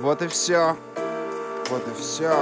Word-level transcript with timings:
Вот 0.00 0.22
и 0.22 0.28
все. 0.28 0.76
Вот 1.68 1.82
и 1.86 2.00
все. 2.00 2.32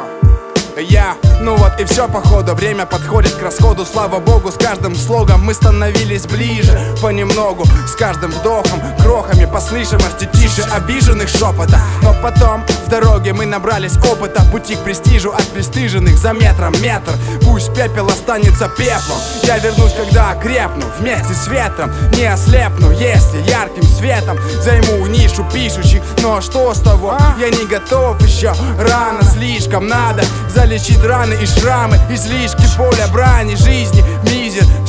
Я, 0.81 1.17
ну 1.41 1.57
вот 1.57 1.81
и 1.81 1.85
все 1.85 2.09
походу 2.09 2.55
Время 2.55 2.87
подходит 2.87 3.33
к 3.33 3.43
расходу. 3.43 3.85
Слава 3.85 4.21
богу, 4.21 4.53
с 4.53 4.55
каждым 4.55 4.95
слогом 4.95 5.45
мы 5.45 5.55
становились 5.55 6.27
ближе. 6.27 6.79
Понемногу, 7.03 7.65
с 7.89 7.97
каждым 7.97 8.31
вдохом 8.31 8.81
Крохами 9.01 9.45
по 9.45 9.61
слышимости 9.61 10.29
тише 10.33 10.63
обиженных 10.73 11.29
шепота. 11.29 11.81
Но 12.03 12.15
потом 12.23 12.65
в 12.87 12.89
дороге 12.89 13.33
мы 13.33 13.45
набрались 13.45 13.97
опыта. 13.97 14.45
Пути 14.53 14.77
к 14.77 14.85
престижу 14.85 15.33
от 15.33 15.45
пристыженных 15.49 16.17
за 16.17 16.35
метром 16.35 16.81
метр 16.81 17.13
Пусть 17.59 17.75
пепел 17.75 18.07
останется 18.07 18.69
пеплом. 18.69 19.19
Я 19.43 19.59
вернусь, 19.59 19.93
когда 19.93 20.31
окрепну. 20.31 20.87
Вместе 21.01 21.35
с 21.35 21.49
ветром 21.49 21.91
не 22.17 22.25
ослепну. 22.27 22.93
Если 22.93 23.39
ярким 23.51 23.83
светом 23.83 24.39
займу 24.63 25.05
нишу 25.09 25.45
пишущих. 25.53 26.01
Но 26.23 26.41
что 26.41 26.73
с 26.73 26.81
того? 26.81 27.19
Я 27.37 27.51
не 27.51 27.67
готов 27.67 28.23
еще. 28.23 28.55
Рано 28.79 29.25
слишком 29.25 29.89
надо 29.89 30.23
залечить 30.49 31.03
раны 31.03 31.35
и 31.35 31.47
шрамы. 31.47 31.99
Излишки 32.09 32.63
поля 32.77 33.09
брани 33.13 33.57
жизни 33.57 34.05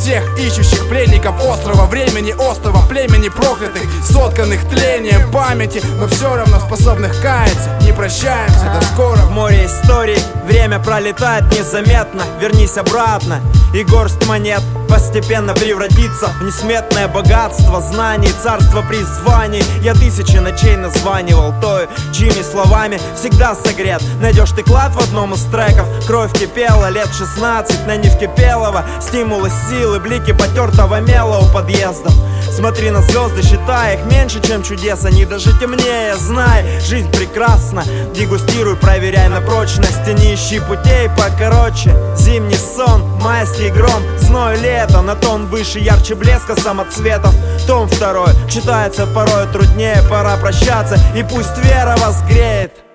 всех 0.09 0.39
ищущих 0.39 0.89
пленников 0.89 1.39
острова 1.45 1.85
Времени 1.85 2.31
острова 2.31 2.81
племени 2.87 3.29
проклятых 3.29 3.83
Сотканных 4.03 4.67
тлением 4.67 5.31
памяти 5.31 5.83
Но 5.99 6.07
все 6.07 6.35
равно 6.35 6.59
способных 6.59 7.21
каяться. 7.21 7.69
Не 7.81 7.93
прощаемся, 7.93 8.73
до 8.73 8.83
скоро. 8.87 9.17
В 9.17 9.31
море 9.31 9.67
истории 9.67 10.17
время 10.45 10.79
пролетает 10.79 11.43
незаметно. 11.51 12.23
Вернись 12.41 12.77
обратно 12.77 13.39
и 13.73 13.83
горсть 13.83 14.25
монет 14.25 14.63
Постепенно 14.89 15.53
превратится 15.53 16.29
в 16.39 16.43
несметное 16.43 17.07
богатство 17.07 17.79
Знаний, 17.79 18.31
царство 18.41 18.81
призваний. 18.81 19.63
Я 19.81 19.93
тысячи 19.93 20.37
ночей 20.37 20.75
названивал 20.75 21.53
той, 21.61 21.87
чьими 22.11 22.41
словами 22.41 22.99
всегда 23.15 23.53
согрет. 23.53 24.01
Найдешь 24.19 24.49
ты 24.51 24.63
клад 24.63 24.93
в 24.95 24.99
одном 24.99 25.35
из 25.35 25.43
треков. 25.43 25.87
Кровь 26.07 26.33
кипела 26.33 26.89
лет 26.89 27.07
16 27.15 27.85
на 27.85 27.97
невкипелого 27.97 28.83
Стимулы 28.99 29.51
силы, 29.69 29.98
блики 29.99 30.31
потертого 30.31 30.99
мела 31.01 31.39
у 31.39 31.53
подъездов. 31.53 32.13
Смотри 32.51 32.89
на 32.89 33.01
звезды, 33.01 33.41
считай 33.41 33.95
их 33.95 34.05
меньше, 34.05 34.41
чем 34.41 34.63
чудес. 34.63 35.05
Они 35.05 35.25
даже 35.25 35.57
темнее, 35.59 36.15
знай, 36.15 36.79
жизнь 36.81 37.11
прекрасна. 37.11 37.83
Дегустируй, 38.13 38.75
проверяй 38.75 39.29
на 39.29 39.41
прочность 39.41 40.07
Не 40.07 40.35
ищи 40.35 40.59
путей 40.59 41.09
покороче. 41.17 41.95
Зимний 42.17 42.57
сон, 42.57 43.03
майский 43.21 43.69
гром, 43.69 44.03
зной 44.17 44.57
лето 44.57 45.01
На 45.01 45.15
тон 45.15 45.45
выше, 45.45 45.79
ярче 45.79 46.15
блеска 46.15 46.59
самоцветов. 46.59 47.33
Том 47.67 47.87
второй, 47.87 48.33
читается 48.49 49.05
порой 49.05 49.47
труднее 49.53 50.01
Пора 50.09 50.37
прощаться, 50.37 50.97
и 51.15 51.23
пусть 51.23 51.57
вера 51.63 51.95
вас 51.97 52.21
греет 52.27 52.88